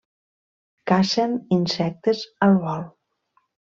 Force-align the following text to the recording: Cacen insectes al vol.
Cacen 0.93 1.37
insectes 1.59 2.27
al 2.49 2.61
vol. 2.69 2.87